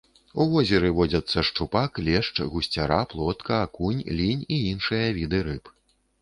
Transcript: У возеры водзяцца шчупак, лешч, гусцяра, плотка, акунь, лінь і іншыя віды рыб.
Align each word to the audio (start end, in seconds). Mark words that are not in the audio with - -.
У 0.43 0.45
возеры 0.51 0.87
водзяцца 0.99 1.43
шчупак, 1.49 1.99
лешч, 2.07 2.31
гусцяра, 2.53 2.97
плотка, 3.11 3.61
акунь, 3.67 4.01
лінь 4.23 4.43
і 4.57 4.61
іншыя 4.71 5.07
віды 5.21 5.45
рыб. 5.51 5.63